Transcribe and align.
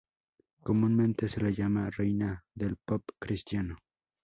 Comúnmente 0.63 1.27
se 1.29 1.41
la 1.41 1.51
llama 1.51 1.91
"Reina 1.91 2.41
del 2.55 2.75
Pop 2.83 3.03
Cristiano". 3.19 3.77